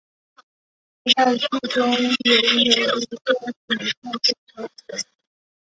[1.05, 3.93] 她在剧中拥有一个潜在追
[4.47, 5.07] 求者。